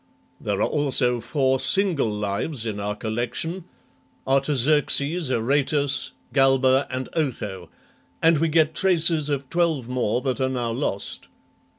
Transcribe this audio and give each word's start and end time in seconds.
There 0.39 0.59
are 0.63 0.67
also 0.67 1.19
four 1.21 1.59
single 1.59 2.09
Lives 2.09 2.65
in 2.65 2.79
our 2.79 2.95
collection, 2.95 3.65
Artaxerxes, 4.25 5.29
Aratus, 5.29 6.09
Galba, 6.33 6.87
and 6.89 7.07
Otho, 7.13 7.69
and 8.19 8.39
we 8.39 8.47
get 8.47 8.73
traces 8.73 9.29
of 9.29 9.47
twelve 9.51 9.89
more 9.89 10.19
that 10.21 10.41
are 10.41 10.49
now 10.49 10.71
lost. 10.71 11.27